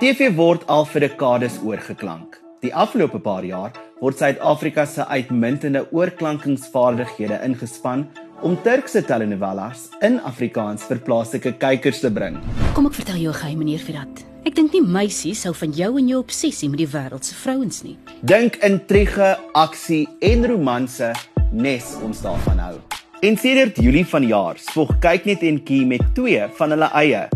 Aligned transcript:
TV 0.00 0.30
word 0.32 0.62
al 0.72 0.86
vir 0.88 1.04
dekades 1.04 1.58
oorgeklank. 1.60 2.38
Die 2.64 2.70
afgelope 2.72 3.18
paar 3.20 3.44
jaar 3.44 3.74
word 4.00 4.16
Suid-Afrika 4.16 4.86
se 4.88 5.04
uitmuntende 5.04 5.82
oorklankingsvaardighede 5.92 7.36
ingespan 7.44 8.06
om 8.40 8.54
Turkse 8.64 9.02
telenovelas 9.04 9.90
in 10.00 10.16
Afrikaans 10.24 10.86
vir 10.88 11.02
plaaslike 11.04 11.52
kykers 11.60 12.00
te 12.00 12.08
bring. 12.16 12.38
Kom 12.72 12.88
ek 12.88 12.96
vertel 12.96 13.20
jou 13.20 13.34
'n 13.34 13.40
geheim 13.42 13.58
meneer 13.58 13.84
Virat. 13.84 14.24
Ek 14.46 14.54
dink 14.54 14.72
nie 14.72 14.80
meisies 14.80 15.44
hou 15.44 15.52
van 15.52 15.70
jou 15.70 15.98
en 15.98 16.08
jou 16.08 16.18
obsessie 16.18 16.70
met 16.70 16.78
die 16.78 16.88
wêreld 16.88 17.24
se 17.24 17.34
vrouens 17.34 17.82
nie. 17.84 17.98
Dink 18.24 18.56
intrige, 18.64 19.36
aksie 19.52 20.08
en 20.22 20.46
romanse 20.46 21.12
nes 21.52 21.96
ons 22.02 22.22
daarvan 22.22 22.58
hou. 22.58 22.76
En 23.20 23.36
sedert 23.36 23.76
Julie 23.76 24.06
vanjaar 24.06 24.56
spog 24.56 24.98
kyk 24.98 25.26
net 25.26 25.42
en 25.42 25.62
kie 25.62 25.84
met 25.84 26.00
twee 26.14 26.48
van 26.56 26.70
hulle 26.70 26.90
eie 26.94 27.28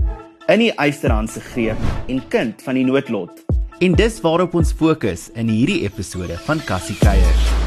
in 0.48 0.60
die 0.60 0.72
Eysterhand 0.76 1.30
se 1.30 1.40
greep 1.40 1.76
en 2.08 2.22
kind 2.28 2.62
van 2.62 2.78
die 2.78 2.84
noodlot. 2.84 3.44
En 3.84 3.96
dis 3.98 4.20
waarop 4.24 4.54
ons 4.54 4.72
fokus 4.76 5.28
in 5.34 5.52
hierdie 5.52 5.82
episode 5.88 6.38
van 6.46 6.62
Cassie 6.68 6.98
Kuier. 7.00 7.63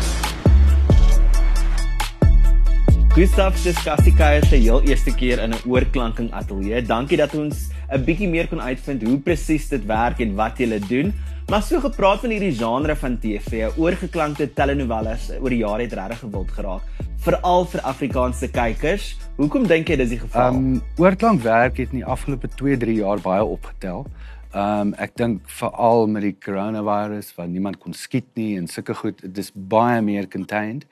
Gustav 3.18 3.56
se 3.58 3.72
Cassie 3.74 4.12
Kuier 4.14 4.44
se 4.46 4.60
heel 4.62 4.84
eerste 4.86 5.10
keer 5.10 5.40
in 5.42 5.50
'n 5.50 5.62
oorklanking 5.66 6.30
ateljee. 6.32 6.82
Dankie 6.86 7.18
dat 7.18 7.34
ons 7.34 7.72
'n 7.90 8.04
bietjie 8.06 8.30
meer 8.30 8.48
kon 8.48 8.62
uitvind 8.62 9.02
hoe 9.02 9.18
presies 9.18 9.70
dit 9.70 9.86
werk 9.86 10.20
en 10.20 10.36
wat 10.36 10.60
jy 10.60 10.80
doen. 10.88 11.14
Maar 11.50 11.64
so 11.64 11.80
gepraat 11.80 12.20
van 12.20 12.30
hierdie 12.30 12.54
genre 12.54 12.96
van 12.96 13.18
TV, 13.18 13.72
oorgeklankte 13.76 14.54
telenovelas 14.54 15.32
oor 15.42 15.50
die 15.50 15.58
jare 15.66 15.82
het 15.82 15.94
regtig 15.94 16.20
gewild 16.20 16.52
geraak, 16.52 16.82
veral 17.18 17.66
vir 17.66 17.82
Afrikaanse 17.82 18.48
kykers. 18.52 19.18
Hoekom 19.38 19.68
dink 19.68 19.88
jy 19.90 19.96
dis 19.96 20.10
die 20.10 20.20
geval? 20.20 20.54
Ehm 20.54 20.56
um, 20.56 20.82
oorklank 20.98 21.42
werk 21.42 21.78
het 21.78 21.90
in 21.92 22.04
die 22.04 22.06
afgelope 22.06 22.48
2-3 22.48 23.02
jaar 23.02 23.20
baie 23.20 23.44
opgetel. 23.44 24.06
Ehm 24.54 24.80
um, 24.80 24.94
ek 24.94 25.18
dink 25.18 25.42
veral 25.50 26.08
met 26.08 26.22
die 26.22 26.38
coronavirus 26.40 27.34
waar 27.36 27.48
niemand 27.48 27.80
kon 27.80 27.94
skiet 27.94 28.30
nie 28.36 28.58
en 28.58 28.68
sulke 28.68 28.94
goed, 28.94 29.22
dit 29.22 29.38
is 29.38 29.52
baie 29.56 30.02
meer 30.02 30.28
contained. 30.28 30.86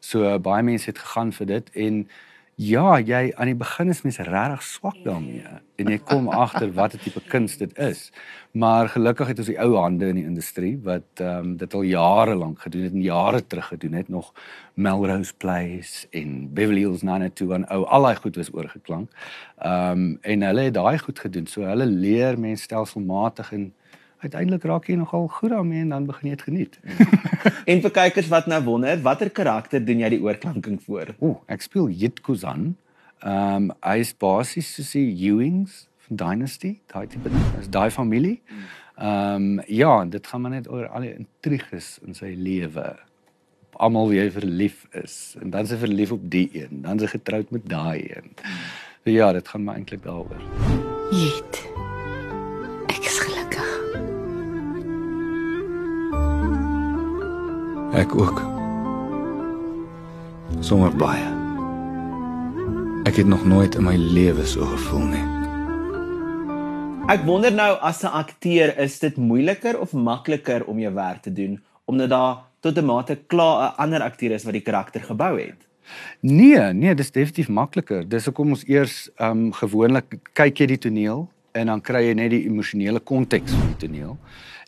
So 0.00 0.24
uh, 0.24 0.38
baie 0.42 0.64
mense 0.66 0.90
het 0.90 0.98
gegaan 0.98 1.32
vir 1.36 1.46
dit 1.46 1.72
en 1.86 2.04
ja, 2.60 2.98
jy 3.00 3.30
aan 3.40 3.48
die 3.48 3.56
begin 3.56 3.88
is 3.88 4.02
mense 4.04 4.24
regtig 4.26 4.64
swak 4.66 4.98
daarmee 5.04 5.48
en 5.80 5.88
jy 5.88 5.96
kom 6.04 6.26
agter 6.44 6.68
watter 6.76 7.00
tipe 7.00 7.22
kuns 7.32 7.56
dit 7.56 7.72
is. 7.80 8.10
Maar 8.52 8.90
gelukkig 8.92 9.30
het 9.32 9.40
ons 9.40 9.48
die 9.48 9.56
ou 9.62 9.70
hande 9.78 10.10
in 10.12 10.18
die 10.20 10.26
industrie 10.28 10.74
wat 10.84 11.22
ehm 11.24 11.52
um, 11.52 11.54
dit 11.60 11.74
al 11.74 11.86
jare 11.88 12.34
lank 12.36 12.60
gedoen 12.66 12.84
het 12.88 12.96
en 12.96 13.06
jare 13.06 13.40
terug 13.46 13.70
gedoen 13.72 13.96
het 13.96 14.08
nog 14.12 14.32
Melrose 14.74 15.32
Place 15.40 16.06
en 16.10 16.52
Beverly 16.52 16.84
Hills 16.84 17.02
902 17.06 17.54
en 17.54 17.68
ou 17.72 17.84
al 17.86 18.08
daai 18.08 18.16
goed 18.20 18.36
was 18.36 18.52
oorgeklank. 18.52 19.08
Ehm 19.56 20.04
um, 20.04 20.18
en 20.20 20.48
hulle 20.50 20.68
het 20.68 20.76
daai 20.76 20.98
goed 20.98 21.18
gedoen. 21.18 21.46
So 21.46 21.64
hulle 21.64 21.86
leer 21.86 22.38
mense 22.38 22.68
stelselmatig 22.68 23.52
en 23.56 23.70
uiteindelik 24.20 24.64
raak 24.68 24.88
jy 24.88 24.96
nogal 25.00 25.28
goed 25.28 25.50
daarmee 25.50 25.80
en 25.84 25.94
dan 25.94 26.06
begin 26.06 26.30
jy 26.30 26.36
dit 26.36 26.46
geniet. 26.48 26.78
en 27.70 27.82
vir 27.84 27.94
kykers 27.96 28.28
wat 28.32 28.48
nou 28.50 28.60
wonder, 28.66 29.00
watter 29.04 29.30
karakter 29.30 29.84
doen 29.84 30.02
jy 30.04 30.12
die 30.16 30.22
oorklanking 30.22 30.80
voor? 30.84 31.14
Ooh, 31.18 31.38
ek 31.48 31.64
speel 31.66 31.88
Yit 31.88 32.20
Kuzan. 32.26 32.74
Ehm 33.20 33.70
um, 33.70 33.72
hy 33.84 33.98
is 34.00 34.12
basies 34.16 34.68
soos 34.76 34.94
die 34.96 35.08
Ewings 35.28 35.86
van 36.06 36.20
Dynasty, 36.22 36.78
daai 36.92 37.06
tipe 37.06 37.28
ding. 37.28 37.48
Is 37.60 37.68
daai 37.68 37.90
familie. 37.92 38.38
Ehm 39.00 39.58
um, 39.58 39.62
ja, 39.66 40.04
dit 40.04 40.26
gaan 40.26 40.40
maar 40.40 40.56
net 40.56 40.68
oor 40.68 40.88
al 40.88 41.08
die 41.08 41.14
intriges 41.16 41.98
in 42.06 42.16
sy 42.16 42.34
lewe. 42.36 42.88
Almal 43.80 44.10
wie 44.12 44.20
hy 44.20 44.30
verlief 44.32 44.84
is 44.92 45.36
en 45.40 45.52
dan 45.52 45.68
is 45.68 45.72
hy 45.72 45.80
verlief 45.84 46.12
op 46.16 46.26
die 46.32 46.48
een, 46.52 46.82
dan 46.84 47.00
is 47.00 47.08
hy 47.08 47.14
getroud 47.16 47.52
met 47.56 47.68
daai 47.68 48.00
een. 48.04 48.34
So 49.04 49.12
ja, 49.12 49.32
dit 49.32 49.48
gaan 49.48 49.64
maar 49.64 49.80
eintlik 49.80 50.04
daaroor. 50.04 50.44
Jet. 51.10 51.64
Ek 57.90 58.12
ook. 58.14 58.38
Sommer 60.62 60.92
baie. 60.94 61.26
Ek 63.02 63.16
het 63.18 63.26
nog 63.26 63.42
nooit 63.44 63.74
in 63.74 63.82
my 63.82 63.96
lewe 63.98 64.44
so 64.46 64.62
gevoel 64.70 65.08
nie. 65.10 65.24
Ek 67.10 67.24
wonder 67.26 67.50
nou 67.50 67.72
as 67.82 68.04
'n 68.04 68.14
akteur 68.14 68.78
is 68.78 68.98
dit 68.98 69.16
moeiliker 69.16 69.80
of 69.80 69.92
makliker 69.92 70.64
om 70.64 70.78
jou 70.78 70.94
werk 70.94 71.22
te 71.22 71.32
doen 71.32 71.60
omdat 71.84 72.08
daar 72.08 72.36
tot 72.60 72.78
'n 72.78 72.84
mate 72.84 73.18
klaar 73.26 73.72
'n 73.72 73.76
ander 73.76 74.02
akteur 74.02 74.30
is 74.30 74.44
wat 74.44 74.52
die 74.52 74.62
karakter 74.62 75.00
gebou 75.00 75.40
het. 75.40 75.66
Nee, 76.20 76.72
nee, 76.72 76.94
dis 76.94 77.10
definitief 77.10 77.48
makliker. 77.48 78.08
Dis 78.08 78.24
hoekom 78.24 78.50
ons 78.50 78.66
eers 78.66 79.10
ehm 79.16 79.30
um, 79.30 79.52
gewoonlik 79.52 80.18
kyk 80.32 80.58
jy 80.58 80.66
die 80.66 80.78
toneel 80.78 81.28
en 81.52 81.66
dan 81.66 81.80
kry 81.80 82.06
jy 82.06 82.14
net 82.14 82.30
die 82.30 82.46
emosionele 82.46 83.00
konteks 83.00 83.52
van 83.52 83.66
die 83.66 83.88
toneel 83.88 84.18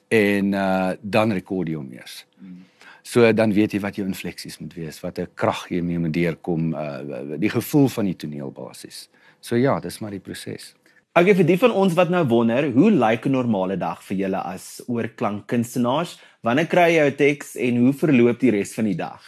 en 0.08 0.52
uh 0.52 0.90
dan 1.00 1.32
rekord 1.32 1.68
jy 1.68 1.74
hom 1.74 1.92
eers. 1.92 2.26
So 3.02 3.32
dan 3.32 3.52
weet 3.52 3.72
jy 3.72 3.80
wat 3.80 3.96
jou 3.98 4.06
infleksies 4.06 4.58
moet 4.62 4.74
wees, 4.74 5.00
wat 5.02 5.18
'n 5.18 5.28
krag 5.34 5.68
jy 5.70 5.80
mee 5.82 5.98
moet 5.98 6.12
deurkom, 6.12 6.74
uh 6.74 7.38
die 7.38 7.50
gevoel 7.50 7.88
van 7.88 8.04
die 8.04 8.16
toneel 8.16 8.50
basies. 8.50 9.08
So 9.40 9.56
ja, 9.56 9.80
dis 9.80 9.98
maar 10.00 10.10
die 10.10 10.20
proses. 10.20 10.74
Okay, 11.14 11.34
vir 11.34 11.44
die 11.44 11.58
van 11.58 11.72
ons 11.76 11.92
wat 11.92 12.08
nou 12.08 12.22
wonder, 12.24 12.70
hoe 12.72 12.90
lyk 12.90 13.26
'n 13.26 13.30
normale 13.30 13.76
dag 13.76 14.02
vir 14.02 14.16
julle 14.16 14.38
as 14.38 14.82
oorklankkunstenaars? 14.86 16.18
Wanneer 16.42 16.66
kry 16.66 16.88
jy 16.88 17.02
jou 17.02 17.10
teks 17.10 17.56
en 17.56 17.76
hoe 17.76 17.92
verloop 17.92 18.40
die 18.40 18.50
res 18.50 18.74
van 18.74 18.84
die 18.84 18.96
dag? 18.96 19.20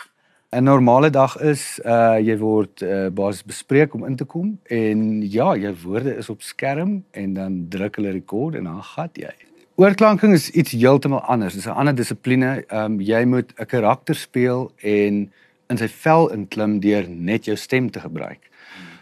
'n 0.52 0.64
Normale 0.64 1.10
dag 1.10 1.36
is 1.42 1.80
uh 1.84 2.16
jy 2.18 2.38
word 2.38 2.82
uh 2.82 3.10
basies 3.10 3.42
bespreek 3.42 3.94
om 3.94 4.06
in 4.06 4.16
te 4.16 4.24
kom 4.24 4.58
en 4.70 5.22
ja, 5.22 5.56
jou 5.56 5.74
woorde 5.84 6.16
is 6.16 6.30
op 6.30 6.42
skerm 6.42 7.04
en 7.10 7.34
dan 7.34 7.66
druk 7.68 7.96
hulle 7.96 8.12
rekord 8.12 8.54
en 8.54 8.64
dan 8.64 8.82
gat 8.82 9.18
jy. 9.18 9.34
Oorklanking 9.76 10.32
is 10.32 10.50
iets 10.50 10.70
heeltemal 10.70 11.20
anders. 11.20 11.52
Dit 11.52 11.62
is 11.62 11.68
'n 11.68 11.74
ander 11.74 11.94
dissipline. 11.94 12.64
Ehm 12.66 12.84
um, 12.84 13.00
jy 13.00 13.24
moet 13.24 13.52
'n 13.56 13.66
karakter 13.66 14.14
speel 14.14 14.72
en 14.76 15.32
in 15.66 15.78
sy 15.78 15.88
vel 15.88 16.30
inklim 16.32 16.80
deur 16.80 17.08
net 17.08 17.44
jou 17.44 17.56
stem 17.56 17.90
te 17.90 18.00
gebruik. 18.00 18.50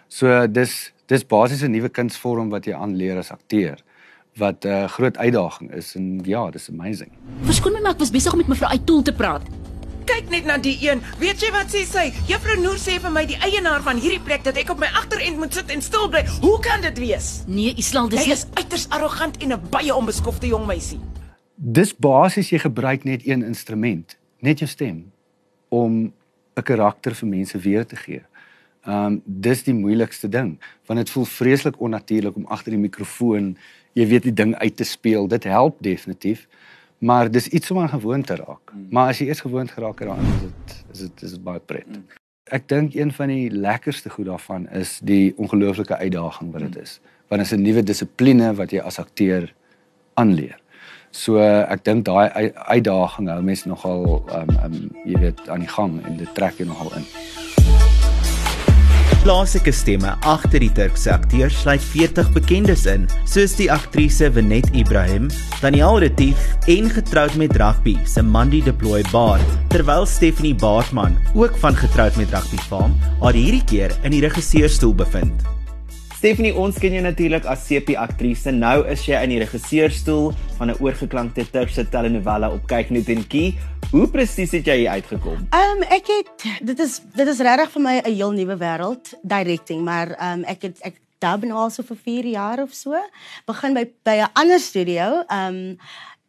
So 0.09 0.47
dis 0.47 0.93
dis 1.07 1.27
basies 1.27 1.63
'n 1.63 1.71
nuwe 1.71 1.89
kunsvorm 1.89 2.49
wat 2.49 2.65
jy 2.65 2.73
aanleer 2.73 3.19
as 3.19 3.31
akteur 3.31 3.77
wat 4.37 4.65
'n 4.65 4.69
uh, 4.69 4.89
groot 4.89 5.17
uitdaging 5.17 5.75
is 5.75 5.95
en 5.95 6.21
ja, 6.25 6.51
dis 6.51 6.71
amazing. 6.71 7.11
Verskoon 7.43 7.73
my 7.73 7.81
maar 7.81 7.93
ek 7.93 7.99
was 7.99 8.11
besig 8.11 8.33
om 8.33 8.39
met 8.39 8.49
mevrou 8.49 8.71
Uittool 8.71 9.03
te 9.03 9.13
praat. 9.13 9.43
Kyk 10.07 10.31
net 10.33 10.47
na 10.49 10.57
die 10.59 10.75
een. 10.83 11.03
Weet 11.21 11.43
jy 11.45 11.51
wat 11.55 11.71
sê 11.71 11.85
sy? 11.87 12.09
Juffrou 12.27 12.57
Noor 12.63 12.79
sê 12.81 12.97
vir 13.03 13.13
my 13.15 13.23
die 13.29 13.39
eienaar 13.45 13.85
van 13.87 14.01
hierdie 14.03 14.23
plek 14.25 14.43
dat 14.47 14.57
ek 14.59 14.73
op 14.75 14.81
my 14.83 14.89
agterend 14.99 15.39
moet 15.39 15.55
sit 15.55 15.71
en 15.71 15.83
stil 15.85 16.09
bly. 16.11 16.25
Hoe 16.43 16.57
kan 16.65 16.83
dit 16.83 16.99
wees? 16.99 17.29
Nee, 17.47 17.75
Island, 17.79 18.11
dis 18.11 18.27
Sy 18.27 18.35
is 18.35 18.47
uiters 18.59 18.89
arrogant 18.91 19.39
en 19.43 19.53
'n 19.53 19.61
baie 19.71 19.95
onbeskofte 19.95 20.47
jong 20.47 20.67
meisie. 20.67 20.99
Dis 21.57 21.95
basies 21.95 22.51
jy 22.51 22.59
gebruik 22.59 23.05
net 23.05 23.27
een 23.27 23.43
instrument, 23.43 24.17
net 24.41 24.59
jou 24.59 24.69
stem 24.69 25.13
om 25.69 26.13
'n 26.57 26.63
karakter 26.63 27.15
vir 27.15 27.29
mense 27.29 27.59
weer 27.59 27.87
te 27.87 27.97
gee. 27.97 28.23
Um 28.87 29.23
dis 29.25 29.63
die 29.63 29.75
moeilikste 29.75 30.29
ding 30.29 30.59
want 30.87 30.99
dit 30.99 31.11
voel 31.11 31.25
vreeslik 31.25 31.81
onnatuurlik 31.81 32.37
om 32.37 32.47
agter 32.47 32.73
die 32.73 32.81
mikrofoon, 32.81 33.57
jy 33.93 34.07
weet 34.07 34.23
die 34.23 34.35
ding 34.35 34.55
uit 34.59 34.77
te 34.77 34.85
speel. 34.85 35.29
Dit 35.29 35.45
help 35.45 35.77
definitief, 35.81 36.49
maar 37.03 37.31
dis 37.31 37.49
iets 37.49 37.71
om 37.71 37.79
aan 37.83 37.89
gewoon 37.93 38.23
te 38.23 38.37
raak. 38.39 38.73
Maar 38.91 39.09
as 39.11 39.19
jy 39.19 39.27
eers 39.27 39.41
gewoond 39.43 39.71
geraak 39.75 39.99
het 39.99 40.09
daaraan, 40.09 40.25
is 40.35 40.41
dit 40.41 40.85
is 40.93 40.99
dit 41.01 41.23
is 41.23 41.31
dit 41.37 41.43
baie 41.45 41.61
pret. 41.61 41.87
Ek 42.53 42.69
dink 42.69 42.95
een 42.95 43.13
van 43.13 43.29
die 43.33 43.51
lekkerste 43.51 44.11
goed 44.11 44.27
daarvan 44.29 44.69
is 44.71 44.99
die 45.03 45.33
ongelooflike 45.37 45.97
uitdaging 45.97 46.53
wat 46.53 46.61
dit 46.67 46.77
is. 46.83 47.01
Want 47.29 47.43
dit 47.43 47.51
is 47.53 47.59
'n 47.59 47.63
nuwe 47.63 47.83
dissipline 47.83 48.55
wat 48.55 48.71
jy 48.71 48.79
as 48.81 48.99
akteur 48.99 49.53
aanleer. 50.15 50.59
So 51.11 51.39
ek 51.39 51.85
dink 51.85 52.05
daai 52.05 52.29
ui- 52.31 52.53
uitdaging 52.55 53.29
hou 53.29 53.43
mense 53.43 53.69
nogal 53.69 54.25
um 54.33 54.49
um 54.65 54.91
jy 55.05 55.19
weet 55.19 55.49
aan 55.49 55.61
die 55.61 55.69
gang 55.69 56.05
en 56.07 56.17
dit 56.17 56.35
trek 56.35 56.55
jou 56.57 56.69
nogal 56.69 56.93
in. 56.97 57.05
Plaaslike 59.23 59.71
stemme 59.71 60.17
agter 60.27 60.59
die 60.59 60.71
Turkse 60.75 61.13
akteurs 61.15 61.61
sluit 61.63 61.85
40 61.93 62.33
bekendes 62.35 62.83
in, 62.91 63.05
soos 63.31 63.55
die 63.55 63.69
aktrise 63.71 64.27
Venet 64.35 64.67
Ibrahim, 64.75 65.29
Daniel 65.61 66.01
Retief 66.03 66.57
en 66.67 66.91
getroud 66.91 67.39
met 67.39 67.55
rugby 67.63 67.95
se 68.03 68.27
Mandy 68.27 68.65
Deploy 68.67 69.07
Baard, 69.13 69.47
terwyl 69.71 70.11
Stephanie 70.11 70.57
Baartman, 70.59 71.15
ook 71.39 71.55
van 71.63 71.79
getroud 71.79 72.19
met 72.19 72.35
rugby 72.35 72.59
faam, 72.67 72.99
haar 73.23 73.39
hierdie 73.39 73.63
keer 73.63 73.95
in 74.03 74.19
die 74.19 74.27
regisseurstoel 74.27 74.99
bevind. 75.07 75.62
Stephanie, 76.23 76.53
ons 76.55 76.77
ken 76.79 76.93
jou 76.95 77.01
natuurlik 77.03 77.49
as 77.51 77.65
CP 77.67 77.97
aktrise. 77.99 78.53
Nou 78.55 78.85
is 78.87 79.01
jy 79.09 79.19
in 79.27 79.33
die 79.33 79.41
regisseurstoel 79.41 80.29
van 80.55 80.71
'n 80.71 80.79
oorgeklankte 80.79 81.43
Turkse 81.51 81.83
telenovela 81.91 82.47
op 82.47 82.63
kyk 82.71 82.91
net 82.95 83.09
en 83.09 83.27
kie. 83.27 83.59
Hoe 83.91 84.07
presies 84.07 84.53
het 84.53 84.65
jy 84.71 84.77
hier 84.77 84.91
uitgekom? 84.91 85.49
Ehm 85.51 85.83
um, 85.83 85.83
ek 85.83 86.07
het 86.07 86.47
dit 86.63 86.79
is 86.79 87.01
dit 87.17 87.27
is 87.27 87.41
regtig 87.41 87.71
vir 87.73 87.83
my 87.83 87.97
'n 87.99 88.15
heel 88.15 88.31
nuwe 88.31 88.57
wêreld 88.57 89.15
directing, 89.23 89.83
maar 89.83 90.15
ehm 90.15 90.39
um, 90.39 90.45
ek 90.45 90.63
het 90.63 90.79
ek 90.83 90.95
dub 91.19 91.43
nou 91.43 91.59
al 91.59 91.71
so 91.71 91.83
vir 91.83 91.97
4 91.97 92.27
jaar 92.27 92.63
of 92.63 92.73
so. 92.73 92.95
Begin 93.47 93.75
by 93.75 93.91
by 94.05 94.23
'n 94.23 94.31
ander 94.33 94.61
studio. 94.61 95.25
Ehm 95.27 95.55
um, 95.55 95.79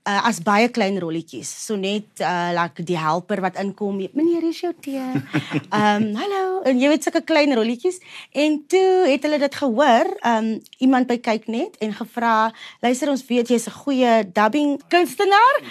uh, 0.03 0.21
as 0.27 0.39
baie 0.43 0.69
klein 0.73 0.97
rolletjies. 1.01 1.47
So 1.47 1.77
net 1.79 2.21
uh 2.23 2.51
like 2.55 2.83
die 2.85 2.97
helper 2.99 3.41
wat 3.43 3.59
inkom, 3.61 4.01
meneer, 4.15 4.43
hier's 4.43 4.61
jou 4.63 4.73
tee. 4.83 4.99
Ehm 4.99 5.71
um, 5.79 6.07
hallo, 6.19 6.61
en 6.67 6.79
jy 6.79 6.91
weet 6.91 7.07
sulke 7.07 7.23
klein 7.27 7.55
rolletjies. 7.55 7.99
En 8.31 8.59
toe 8.67 9.07
het 9.09 9.23
hulle 9.27 9.39
dit 9.43 9.59
gehoor, 9.61 10.11
ehm 10.21 10.51
um, 10.53 10.61
iemand 10.83 11.09
by 11.11 11.19
kyk 11.23 11.47
net 11.51 11.79
en 11.83 11.95
gevra, 11.95 12.51
luister 12.83 13.11
ons 13.13 13.25
weet 13.29 13.53
jy's 13.53 13.67
'n 13.67 13.77
goeie 13.83 14.13
dubbing 14.31 14.81
kunstenaar. 14.89 15.61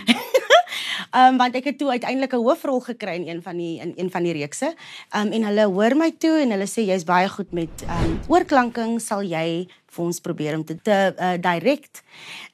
Ehm 1.13 1.33
um, 1.35 1.41
want 1.41 1.57
ek 1.57 1.73
het 1.73 1.79
toe 1.79 1.91
uiteindelik 1.91 2.33
'n 2.33 2.45
hoofrol 2.45 2.81
gekry 2.81 3.21
in 3.21 3.29
een 3.29 3.43
van 3.43 3.57
die 3.57 3.81
in 3.81 3.93
een 3.97 4.11
van 4.11 4.23
die 4.23 4.33
reekse. 4.33 4.75
Ehm 5.13 5.27
um, 5.27 5.33
en 5.33 5.45
hulle 5.51 5.67
hoor 5.67 5.97
my 5.97 6.11
toe 6.19 6.41
en 6.41 6.51
hulle 6.57 6.69
sê 6.69 6.87
jy's 6.89 7.05
baie 7.05 7.29
goed 7.29 7.53
met 7.53 7.85
ehm 7.87 8.05
um, 8.05 8.21
oorklanking, 8.29 9.01
sal 9.01 9.23
jy 9.23 9.69
vir 9.93 10.05
ons 10.05 10.21
probeer 10.25 10.57
om 10.57 10.65
te, 10.65 10.77
te 10.85 10.97
uh, 11.13 11.35
direct. 11.43 12.03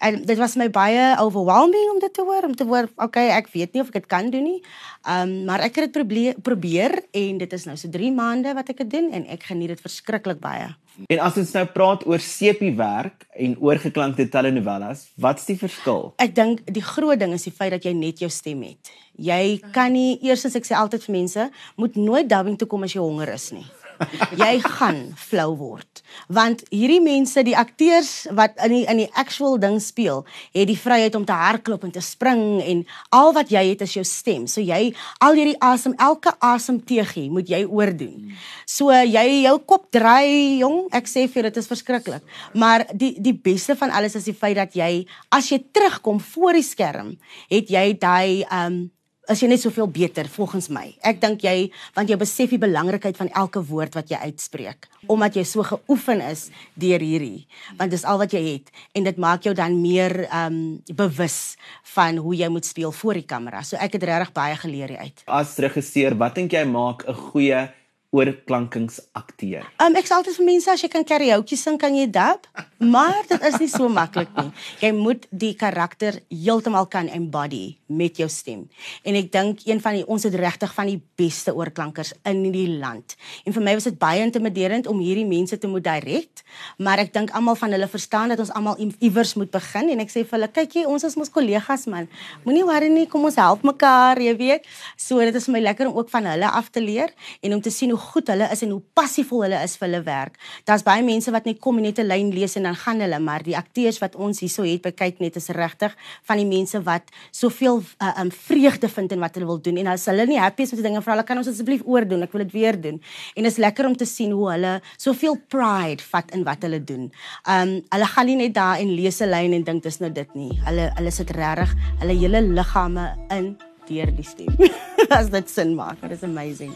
En 0.05 0.21
dit 0.27 0.39
was 0.39 0.57
my 0.59 0.69
baie 0.75 1.05
overwhelming 1.23 1.93
om 1.95 2.01
dit 2.03 2.15
te 2.15 2.25
hoor, 2.27 2.49
om 2.49 2.57
te 2.59 2.67
hoor, 2.69 2.91
okay, 2.97 3.29
ek 3.37 3.53
weet 3.55 3.75
nie 3.75 3.85
of 3.85 3.93
ek 3.93 4.01
dit 4.01 4.11
kan 4.11 4.31
doen 4.35 4.47
nie. 4.53 4.61
Ehm 5.07 5.29
um, 5.29 5.37
maar 5.49 5.63
ek 5.65 5.79
het 5.79 5.89
dit 5.89 5.95
probeer 5.95 6.37
probeer 6.45 6.93
en 7.17 7.39
dit 7.41 7.53
is 7.57 7.65
nou 7.69 7.77
so 7.79 7.89
3 7.95 8.11
maande 8.13 8.53
wat 8.57 8.69
ek 8.75 8.83
dit 8.85 8.91
doen 8.99 9.11
en 9.15 9.25
ek 9.33 9.49
geniet 9.51 9.73
dit 9.73 9.81
verskriklik 9.81 10.41
baie. 10.43 10.69
En 11.07 11.21
as 11.23 11.37
ons 11.39 11.53
nou 11.55 11.65
praat 11.71 12.03
oor 12.11 12.23
sepie 12.23 12.73
werk 12.77 13.29
en 13.39 13.55
oorgeklankte 13.63 14.27
telenovelas, 14.33 15.07
wat's 15.15 15.47
die 15.47 15.57
verskil? 15.61 16.13
Ek 16.19 16.35
dink 16.35 16.65
die 16.67 16.83
groot 16.83 17.21
ding 17.21 17.37
is 17.37 17.47
die 17.47 17.55
feit 17.55 17.71
dat 17.77 17.87
jy 17.87 17.95
net 17.95 18.25
jou 18.25 18.31
stem 18.35 18.67
het. 18.67 18.91
Jy 19.19 19.59
kan 19.75 19.95
nie 19.95 20.19
eers 20.27 20.47
as 20.47 20.59
ek 20.59 20.67
sê 20.67 20.75
altyd 20.79 21.07
vir 21.07 21.19
mense, 21.21 21.51
moet 21.79 21.99
nooit 21.99 22.29
dubbing 22.31 22.59
toe 22.59 22.71
kom 22.71 22.87
as 22.87 22.95
jy 22.99 23.03
honger 23.03 23.35
is 23.35 23.53
nie 23.55 23.67
jy 24.43 24.59
gaan 24.65 25.01
flou 25.19 25.53
word. 25.59 26.03
Want 26.33 26.65
hierdie 26.73 27.01
mense 27.05 27.43
die 27.45 27.57
akteurs 27.57 28.27
wat 28.37 28.57
in 28.65 28.75
die 28.75 28.85
in 28.91 29.03
die 29.03 29.11
actual 29.19 29.59
ding 29.61 29.79
speel 29.83 30.25
het 30.57 30.69
die 30.71 30.79
vryheid 30.79 31.17
om 31.19 31.27
te 31.29 31.37
hardloop 31.37 31.87
en 31.87 31.95
te 31.95 32.03
spring 32.05 32.61
en 32.65 32.85
al 33.15 33.33
wat 33.37 33.53
jy 33.53 33.65
het 33.71 33.85
is 33.87 33.97
jou 33.99 34.05
stem. 34.07 34.47
So 34.51 34.65
jy 34.65 34.93
al 35.25 35.39
hierdie 35.39 35.59
asem 35.65 35.97
elke 35.99 36.35
asemteegie 36.45 37.29
moet 37.33 37.51
jy 37.51 37.65
oordoen. 37.67 38.35
So 38.67 38.93
jy 38.93 39.45
jou 39.45 39.57
kop 39.69 39.89
draai 39.95 40.61
jong 40.63 40.87
ek 40.97 41.11
sê 41.11 41.27
vir 41.31 41.51
dit 41.51 41.63
is 41.63 41.71
verskriklik. 41.71 42.25
Maar 42.55 42.87
die 42.93 43.15
die 43.23 43.37
beste 43.37 43.77
van 43.79 43.93
alles 43.95 44.19
is 44.19 44.29
die 44.29 44.37
feit 44.37 44.59
dat 44.59 44.77
jy 44.79 45.07
as 45.35 45.51
jy 45.53 45.63
terugkom 45.73 46.23
voor 46.33 46.59
die 46.59 46.67
skerm 46.67 47.17
het 47.51 47.71
jy 47.73 47.93
daai 47.99 48.45
um 48.53 48.87
is 49.29 49.43
jy 49.43 49.49
net 49.51 49.61
soveel 49.61 49.89
beter 49.93 50.29
volgens 50.33 50.69
my. 50.73 50.87
Ek 51.07 51.21
dink 51.21 51.45
jy 51.45 51.71
want 51.97 52.11
jy 52.11 52.17
besef 52.21 52.53
die 52.55 52.61
belangrikheid 52.61 53.17
van 53.19 53.31
elke 53.37 53.63
woord 53.69 53.99
wat 53.99 54.11
jy 54.11 54.21
uitspreek 54.29 54.89
omdat 55.09 55.37
jy 55.39 55.45
so 55.47 55.63
geoefen 55.63 56.21
is 56.27 56.49
deur 56.75 57.01
hierdie. 57.01 57.47
Want 57.79 57.93
dis 57.95 58.05
al 58.05 58.19
wat 58.19 58.35
jy 58.35 58.43
het 58.49 58.73
en 58.99 59.07
dit 59.07 59.21
maak 59.21 59.47
jou 59.47 59.55
dan 59.55 59.81
meer 59.81 60.25
ehm 60.27 60.47
um, 60.53 60.59
bewus 60.99 61.57
van 61.95 62.17
hoe 62.17 62.35
jy 62.37 62.49
moet 62.53 62.67
speel 62.67 62.93
voor 62.93 63.21
die 63.21 63.27
kamera. 63.29 63.63
So 63.63 63.77
ek 63.77 63.99
het 63.99 64.07
regtig 64.09 64.33
baie 64.37 64.57
geleer 64.57 64.97
uit. 64.99 65.23
As 65.27 65.57
regisseur, 65.59 66.17
wat 66.19 66.35
dink 66.35 66.53
jy 66.53 66.65
maak 66.65 67.05
'n 67.07 67.15
goeie 67.15 67.69
oorklankingsakteur? 68.15 69.67
Um, 69.85 69.97
ek 70.01 70.09
sê 70.09 70.17
altyd 70.17 70.39
vir 70.39 70.47
mense 70.49 70.71
as 70.73 70.83
jy 70.85 70.89
kan 70.93 71.05
karaoke 71.05 71.59
sing, 71.61 71.77
kan 71.81 71.93
jy 71.93 72.07
dub, 72.13 72.47
maar 72.81 73.21
dit 73.29 73.43
is 73.51 73.59
nie 73.61 73.69
so 73.69 73.89
maklik 73.93 74.31
nie. 74.39 74.49
Jy 74.81 74.93
moet 74.97 75.27
die 75.29 75.53
karakter 75.59 76.21
heeltemal 76.33 76.89
kan 76.89 77.11
embody 77.13 77.77
met 77.89 78.17
jou 78.21 78.29
stem. 78.33 78.65
En 79.05 79.17
ek 79.19 79.29
dink 79.35 79.65
een 79.67 79.83
van 79.85 79.99
die 79.99 80.07
ons 80.09 80.25
het 80.25 80.37
regtig 80.41 80.73
van 80.77 80.89
die 80.89 80.99
beste 81.21 81.53
oorklankers 81.57 82.15
in 82.29 82.47
die 82.55 82.67
land. 82.81 83.17
En 83.45 83.57
vir 83.57 83.67
my 83.67 83.77
was 83.77 83.89
dit 83.91 83.99
baie 84.01 84.25
intimiderend 84.25 84.89
om 84.89 85.03
hierdie 85.05 85.27
mense 85.29 85.59
te 85.61 85.69
moet 85.69 85.85
direk, 85.85 86.45
maar 86.81 87.03
ek 87.05 87.13
dink 87.13 87.35
almal 87.37 87.59
van 87.61 87.77
hulle 87.77 87.91
verstaan 87.93 88.33
dat 88.33 88.41
ons 88.41 88.53
almal 88.57 88.81
iewers 89.05 89.35
moet 89.41 89.53
begin 89.53 89.93
en 89.93 90.05
ek 90.05 90.13
sê 90.15 90.25
vir 90.25 90.39
hulle, 90.39 90.51
kykie, 90.61 90.87
ons 90.89 91.05
is 91.05 91.17
mos 91.21 91.33
kollegas 91.33 91.85
man. 91.93 92.09
Moenie 92.47 92.65
worry 92.65 92.89
nie, 92.93 93.07
kom 93.11 93.29
ons 93.29 93.37
help 93.41 93.65
mekaar, 93.69 94.21
jy 94.23 94.33
weet. 94.39 94.69
So 94.97 95.21
dit 95.21 95.37
is 95.37 95.49
vir 95.49 95.59
my 95.59 95.65
lekker 95.69 95.91
om 95.91 96.01
ook 96.01 96.13
van 96.13 96.33
hulle 96.33 96.49
af 96.49 96.73
te 96.73 96.81
leer 96.85 97.13
en 97.45 97.59
om 97.59 97.65
te 97.65 97.73
sien 97.75 97.93
hoe 97.93 97.98
goed 97.99 98.31
hulle 98.33 98.49
is 98.53 98.63
en 98.65 98.73
hoe 98.75 98.83
passievol 98.97 99.45
hulle 99.47 99.59
is 99.65 99.77
vir 99.79 99.87
hulle 99.89 100.01
werk. 100.07 100.39
Daar's 100.69 100.85
baie 100.87 101.03
mense 101.05 101.33
wat 101.35 101.47
net 101.49 101.61
kom 101.61 101.79
en 101.79 101.87
net 101.89 101.99
'n 101.99 102.07
lyn 102.07 102.31
lees 102.35 102.57
en 102.57 102.63
dan 102.63 102.77
gaan 102.77 103.01
hulle, 103.01 103.19
maar 103.19 103.43
die 103.43 103.57
akteurs 103.57 103.99
wat 103.99 104.17
ons 104.17 104.41
hierso 104.41 104.63
het 104.63 104.83
by 104.83 104.91
kyk 104.91 105.21
net 105.21 105.37
is 105.37 105.49
regtig 105.49 105.95
van 106.23 106.37
die 106.37 106.47
mense 106.47 106.81
wat 106.83 107.11
soveel 107.31 107.83
uh, 108.03 108.21
um 108.21 108.31
vreugde 108.31 108.89
vind 108.89 109.13
in 109.13 109.21
wat 109.21 109.35
hulle 109.35 109.47
wil 109.47 109.61
doen 109.61 109.77
en 109.77 109.87
as 109.87 110.07
hulle 110.07 110.27
nie 110.27 110.39
happy 110.39 110.63
is 110.63 110.73
met 110.73 110.83
die 110.83 110.89
dinge, 110.89 111.03
vra 111.03 111.13
hulle 111.13 111.25
kan 111.25 111.39
ons 111.39 111.49
asseblief 111.49 111.83
oordoen. 111.85 112.23
Ek 112.23 112.33
wil 112.33 112.45
dit 112.45 112.53
weer 112.53 112.81
doen. 112.81 113.01
En 113.37 113.43
dit 113.43 113.53
is 113.53 113.59
lekker 113.59 113.87
om 113.87 113.97
te 113.97 114.05
sien 114.07 114.31
hoe 114.31 114.51
hulle 114.53 114.81
soveel 114.97 115.37
pride 115.49 116.03
vat 116.03 116.31
in 116.35 116.45
wat 116.45 116.63
hulle 116.63 116.81
doen. 116.85 117.11
Um 117.47 117.83
hulle 117.89 118.07
gaan 118.07 118.27
nie 118.27 118.37
net 118.37 118.55
daar 118.55 118.79
en 118.79 118.95
lees 118.95 119.21
'n 119.21 119.31
lyn 119.31 119.53
en 119.53 119.65
dink 119.65 119.83
dis 119.83 120.01
nou 120.01 120.11
dit 120.11 120.35
nie. 120.35 120.61
Hulle 120.65 120.93
hulle 120.97 121.11
sit 121.11 121.31
regtig 121.31 121.75
hulle 122.01 122.15
hele 122.15 122.41
liggame 122.43 123.17
in 123.31 123.57
deur 123.89 124.11
die 124.13 124.25
stem. 124.25 124.55
as 125.11 125.31
dit 125.31 125.51
sin 125.51 125.75
maak. 125.75 126.03
It 126.03 126.13
is 126.13 126.23
amazing. 126.23 126.75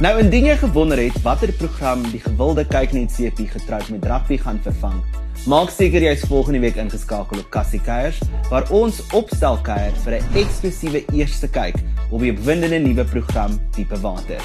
Nou 0.00 0.14
indien 0.16 0.46
jy 0.48 0.54
gewonder 0.56 0.96
het 0.96 1.16
watter 1.20 1.50
program 1.60 2.00
die 2.08 2.22
gewilde 2.24 2.62
kyknet 2.64 3.12
CP 3.12 3.44
getroud 3.52 3.90
met 3.92 4.06
rugby 4.08 4.38
gaan 4.40 4.56
vervang, 4.64 4.96
maak 5.44 5.68
seker 5.74 6.00
jy's 6.00 6.24
volgende 6.30 6.62
week 6.64 6.80
ingeskakel 6.80 7.44
op 7.44 7.52
Cassie 7.52 7.82
Kuiers 7.84 8.22
waar 8.48 8.64
ons 8.72 9.04
opstel 9.12 9.60
kuier 9.60 9.92
vir 10.06 10.16
'n 10.22 10.40
eksklusiewe 10.40 11.04
eerste 11.12 11.52
kyk 11.52 11.76
op 12.08 12.20
die 12.24 12.32
opwindende 12.32 12.80
nuwe 12.80 13.04
program 13.04 13.60
Diepe 13.76 14.00
Water. 14.00 14.40